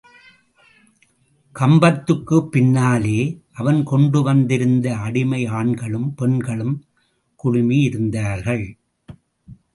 [1.59, 3.41] கம்பத்துக்குப் பின்னாலே
[3.51, 6.85] அவன் கொண்டு வந்திருந்த அடிமை ஆண்களும் பெண்களும்
[7.35, 8.77] குழுமி இருந்தார்கள்.